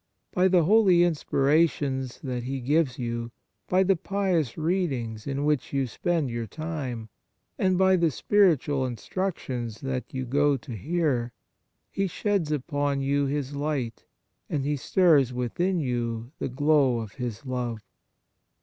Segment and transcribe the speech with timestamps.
[0.33, 3.29] By the holy inspira tions that He gives you,
[3.69, 7.09] by the pious readings in which you spend your time,
[7.59, 11.33] and by the spiritual instructions that you go to hear,
[11.91, 14.05] He sheds upon you His light,
[14.49, 17.81] and He stirs within you the glow of His love.